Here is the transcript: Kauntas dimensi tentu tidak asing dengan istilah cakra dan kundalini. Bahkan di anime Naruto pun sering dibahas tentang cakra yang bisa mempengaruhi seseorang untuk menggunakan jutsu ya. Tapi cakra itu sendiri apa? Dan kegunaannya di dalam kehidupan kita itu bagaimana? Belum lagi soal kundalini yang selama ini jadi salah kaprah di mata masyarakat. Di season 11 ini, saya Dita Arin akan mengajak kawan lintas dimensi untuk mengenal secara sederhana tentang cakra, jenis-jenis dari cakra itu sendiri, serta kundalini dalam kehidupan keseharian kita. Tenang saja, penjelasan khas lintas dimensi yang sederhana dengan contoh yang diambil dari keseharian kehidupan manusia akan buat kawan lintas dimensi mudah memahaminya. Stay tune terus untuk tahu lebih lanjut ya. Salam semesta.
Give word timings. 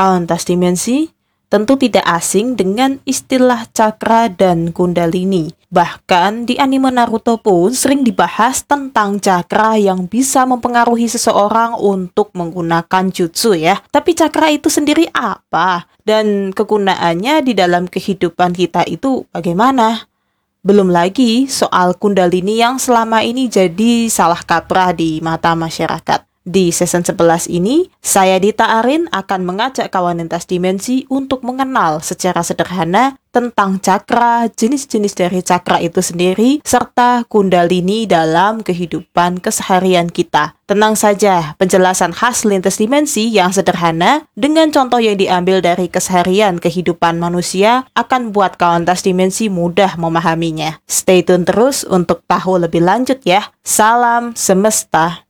Kauntas 0.00 0.48
dimensi 0.48 1.12
tentu 1.52 1.76
tidak 1.76 2.08
asing 2.08 2.56
dengan 2.56 3.04
istilah 3.04 3.68
cakra 3.68 4.32
dan 4.32 4.72
kundalini. 4.72 5.52
Bahkan 5.68 6.48
di 6.48 6.56
anime 6.56 6.88
Naruto 6.88 7.36
pun 7.36 7.76
sering 7.76 8.00
dibahas 8.00 8.64
tentang 8.64 9.20
cakra 9.20 9.76
yang 9.76 10.08
bisa 10.08 10.48
mempengaruhi 10.48 11.04
seseorang 11.04 11.76
untuk 11.76 12.32
menggunakan 12.32 13.12
jutsu 13.12 13.52
ya. 13.52 13.76
Tapi 13.92 14.16
cakra 14.16 14.48
itu 14.48 14.72
sendiri 14.72 15.04
apa? 15.12 15.84
Dan 16.00 16.56
kegunaannya 16.56 17.44
di 17.44 17.52
dalam 17.52 17.84
kehidupan 17.84 18.56
kita 18.56 18.88
itu 18.88 19.28
bagaimana? 19.28 20.08
Belum 20.64 20.88
lagi 20.88 21.44
soal 21.44 21.92
kundalini 22.00 22.56
yang 22.56 22.80
selama 22.80 23.20
ini 23.20 23.52
jadi 23.52 24.08
salah 24.08 24.40
kaprah 24.40 24.96
di 24.96 25.20
mata 25.20 25.52
masyarakat. 25.52 26.29
Di 26.50 26.74
season 26.74 27.06
11 27.06 27.46
ini, 27.46 27.86
saya 28.02 28.42
Dita 28.42 28.82
Arin 28.82 29.06
akan 29.14 29.46
mengajak 29.46 29.86
kawan 29.94 30.18
lintas 30.18 30.50
dimensi 30.50 31.06
untuk 31.06 31.46
mengenal 31.46 32.02
secara 32.02 32.42
sederhana 32.42 33.14
tentang 33.30 33.78
cakra, 33.78 34.50
jenis-jenis 34.50 35.14
dari 35.14 35.46
cakra 35.46 35.78
itu 35.78 36.02
sendiri, 36.02 36.58
serta 36.66 37.22
kundalini 37.30 38.02
dalam 38.02 38.66
kehidupan 38.66 39.38
keseharian 39.38 40.10
kita. 40.10 40.58
Tenang 40.66 40.98
saja, 40.98 41.54
penjelasan 41.54 42.10
khas 42.10 42.42
lintas 42.42 42.82
dimensi 42.82 43.30
yang 43.30 43.54
sederhana 43.54 44.26
dengan 44.34 44.74
contoh 44.74 44.98
yang 44.98 45.14
diambil 45.14 45.62
dari 45.62 45.86
keseharian 45.86 46.58
kehidupan 46.58 47.22
manusia 47.22 47.86
akan 47.94 48.34
buat 48.34 48.58
kawan 48.58 48.82
lintas 48.82 49.06
dimensi 49.06 49.46
mudah 49.46 49.94
memahaminya. 49.94 50.82
Stay 50.90 51.22
tune 51.22 51.46
terus 51.46 51.86
untuk 51.86 52.26
tahu 52.26 52.58
lebih 52.58 52.82
lanjut 52.82 53.22
ya. 53.22 53.54
Salam 53.62 54.34
semesta. 54.34 55.22